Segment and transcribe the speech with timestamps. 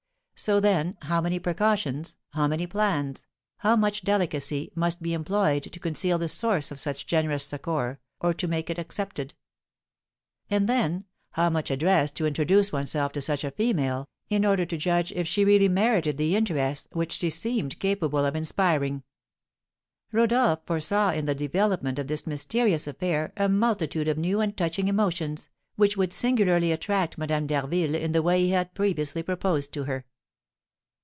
[0.43, 5.79] So, then, how many precautions, how many plans, how much delicacy, must be employed to
[5.79, 9.35] conceal the source of such generous succour, or to make it accepted!
[10.49, 14.77] And, then, how much address to introduce oneself to such a female, in order to
[14.77, 19.03] judge if she really merited the interest which she seemed capable of inspiring!
[20.11, 24.87] Rodolph foresaw in the development of this mysterious affair a multitude of new and touching
[24.87, 29.83] emotions, which would singularly attract Madame d'Harville in the way he had previously proposed to
[29.83, 30.03] her.